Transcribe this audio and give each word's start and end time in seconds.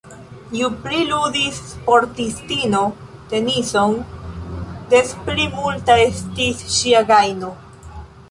Ju 0.59 0.67
pli 0.83 1.01
ludis 1.09 1.57
sportistino 1.71 2.79
tenison, 3.33 3.93
des 4.93 5.13
pli 5.27 5.47
multa 5.59 5.99
estis 6.07 6.65
ŝia 6.79 7.05
gajno. 7.13 7.53